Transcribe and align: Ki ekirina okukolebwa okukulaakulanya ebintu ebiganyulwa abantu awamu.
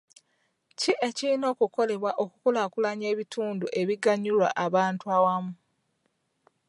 Ki 0.79 0.91
ekirina 1.07 1.45
okukolebwa 1.53 2.11
okukulaakulanya 2.23 3.05
ebintu 3.13 3.67
ebiganyulwa 3.81 4.49
abantu 4.65 5.05
awamu. 5.15 5.51